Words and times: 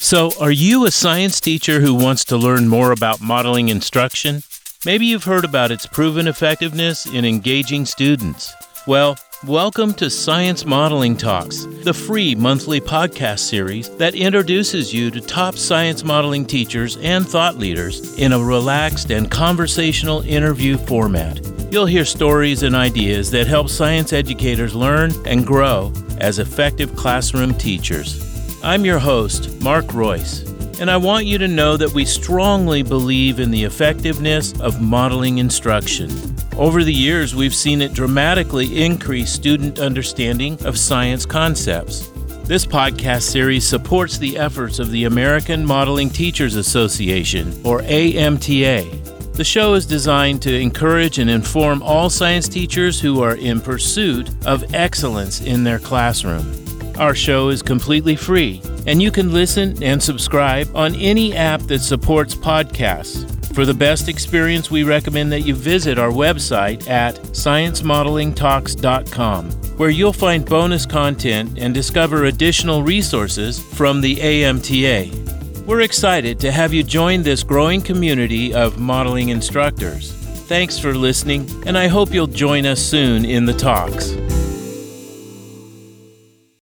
So, 0.00 0.30
are 0.40 0.52
you 0.52 0.86
a 0.86 0.92
science 0.92 1.40
teacher 1.40 1.80
who 1.80 1.92
wants 1.92 2.24
to 2.26 2.36
learn 2.36 2.68
more 2.68 2.92
about 2.92 3.20
modeling 3.20 3.68
instruction? 3.68 4.44
Maybe 4.86 5.06
you've 5.06 5.24
heard 5.24 5.44
about 5.44 5.72
its 5.72 5.86
proven 5.86 6.28
effectiveness 6.28 7.04
in 7.04 7.24
engaging 7.24 7.84
students. 7.84 8.54
Well, 8.86 9.18
welcome 9.44 9.92
to 9.94 10.08
Science 10.08 10.64
Modeling 10.64 11.16
Talks, 11.16 11.64
the 11.82 11.92
free 11.92 12.36
monthly 12.36 12.80
podcast 12.80 13.40
series 13.40 13.90
that 13.96 14.14
introduces 14.14 14.94
you 14.94 15.10
to 15.10 15.20
top 15.20 15.56
science 15.56 16.04
modeling 16.04 16.46
teachers 16.46 16.96
and 16.98 17.28
thought 17.28 17.56
leaders 17.56 18.16
in 18.20 18.32
a 18.32 18.38
relaxed 18.38 19.10
and 19.10 19.28
conversational 19.28 20.20
interview 20.20 20.78
format. 20.78 21.40
You'll 21.72 21.86
hear 21.86 22.04
stories 22.04 22.62
and 22.62 22.76
ideas 22.76 23.32
that 23.32 23.48
help 23.48 23.68
science 23.68 24.12
educators 24.12 24.76
learn 24.76 25.12
and 25.26 25.44
grow 25.44 25.92
as 26.18 26.38
effective 26.38 26.94
classroom 26.94 27.52
teachers. 27.54 28.27
I'm 28.68 28.84
your 28.84 28.98
host, 28.98 29.62
Mark 29.62 29.94
Royce, 29.94 30.42
and 30.78 30.90
I 30.90 30.98
want 30.98 31.24
you 31.24 31.38
to 31.38 31.48
know 31.48 31.78
that 31.78 31.94
we 31.94 32.04
strongly 32.04 32.82
believe 32.82 33.40
in 33.40 33.50
the 33.50 33.64
effectiveness 33.64 34.52
of 34.60 34.82
modeling 34.82 35.38
instruction. 35.38 36.10
Over 36.54 36.84
the 36.84 36.92
years, 36.92 37.34
we've 37.34 37.54
seen 37.54 37.80
it 37.80 37.94
dramatically 37.94 38.84
increase 38.84 39.32
student 39.32 39.78
understanding 39.78 40.62
of 40.66 40.78
science 40.78 41.24
concepts. 41.24 42.08
This 42.44 42.66
podcast 42.66 43.22
series 43.22 43.66
supports 43.66 44.18
the 44.18 44.36
efforts 44.36 44.78
of 44.78 44.90
the 44.90 45.04
American 45.04 45.64
Modeling 45.64 46.10
Teachers 46.10 46.54
Association, 46.54 47.58
or 47.64 47.80
AMTA. 47.80 49.32
The 49.32 49.44
show 49.44 49.72
is 49.72 49.86
designed 49.86 50.42
to 50.42 50.54
encourage 50.54 51.18
and 51.18 51.30
inform 51.30 51.82
all 51.82 52.10
science 52.10 52.50
teachers 52.50 53.00
who 53.00 53.22
are 53.22 53.36
in 53.36 53.62
pursuit 53.62 54.28
of 54.44 54.74
excellence 54.74 55.40
in 55.40 55.64
their 55.64 55.78
classroom. 55.78 56.67
Our 56.98 57.14
show 57.14 57.50
is 57.50 57.62
completely 57.62 58.16
free, 58.16 58.60
and 58.86 59.00
you 59.00 59.12
can 59.12 59.32
listen 59.32 59.80
and 59.82 60.02
subscribe 60.02 60.68
on 60.74 60.96
any 60.96 61.32
app 61.32 61.60
that 61.62 61.78
supports 61.78 62.34
podcasts. 62.34 63.24
For 63.54 63.64
the 63.64 63.72
best 63.72 64.08
experience, 64.08 64.68
we 64.68 64.82
recommend 64.82 65.30
that 65.30 65.42
you 65.42 65.54
visit 65.54 65.96
our 65.96 66.10
website 66.10 66.88
at 66.88 67.14
sciencemodelingtalks.com, 67.14 69.50
where 69.76 69.90
you'll 69.90 70.12
find 70.12 70.44
bonus 70.44 70.84
content 70.86 71.56
and 71.58 71.72
discover 71.72 72.24
additional 72.24 72.82
resources 72.82 73.60
from 73.60 74.00
the 74.00 74.16
AMTA. 74.16 75.64
We're 75.66 75.82
excited 75.82 76.40
to 76.40 76.50
have 76.50 76.74
you 76.74 76.82
join 76.82 77.22
this 77.22 77.44
growing 77.44 77.80
community 77.80 78.52
of 78.52 78.80
modeling 78.80 79.28
instructors. 79.28 80.10
Thanks 80.48 80.80
for 80.80 80.94
listening, 80.94 81.48
and 81.64 81.78
I 81.78 81.86
hope 81.86 82.12
you'll 82.12 82.26
join 82.26 82.66
us 82.66 82.80
soon 82.80 83.24
in 83.24 83.44
the 83.44 83.54
talks. 83.54 84.16